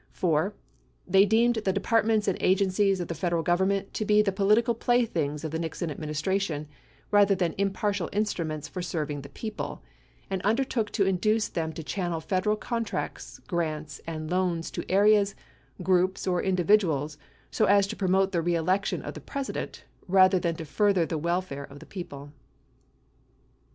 [1.05, 4.73] They deemed the departments and agencies of the Federal Gov ernment to be the political
[4.73, 6.67] playthings of the Nixon administration
[7.11, 9.83] rather than impartial instruments for serving the people,
[10.27, 15.35] and under took to induce them to channel Federal contracts, grants, and loans to areas,
[15.83, 17.19] groups, or individuals
[17.51, 21.65] so as to promote the reelection of the President rather than to further the welfare
[21.65, 22.31] of the people.